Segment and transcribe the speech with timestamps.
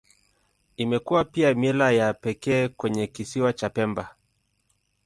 [0.77, 4.17] Imekuwa pia mila ya pekee kwenye Kisiwa cha Pemba, Tanzania.